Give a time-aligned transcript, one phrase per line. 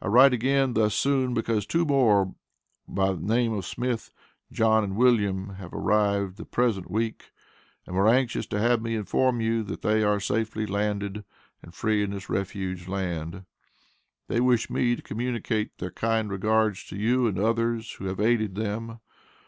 [0.00, 2.34] I write again thus soon because two more
[2.88, 4.10] by name of Smith,
[4.50, 7.30] John and Wm., have arrived the present week
[7.86, 11.22] and were anxious to have me inform you that they are safely landed
[11.62, 13.44] and free in this refuge land.
[14.26, 18.56] They wish me to communicate their kind regards to you and others who have aided
[18.56, 18.98] them.